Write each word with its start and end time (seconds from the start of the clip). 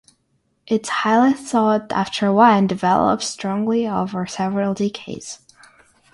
Its 0.65 0.89
highly 0.89 1.35
sought 1.35 1.91
after 1.91 2.33
wine 2.33 2.65
develops 2.65 3.27
strongly 3.27 3.87
over 3.87 4.25
several 4.25 4.73
decades. 4.73 5.45